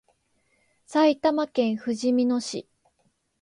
[0.87, 2.67] 埼玉県ふじみ野市